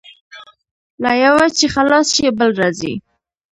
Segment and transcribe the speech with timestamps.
[1.03, 2.93] له یوه چې خلاص شې، بل راځي.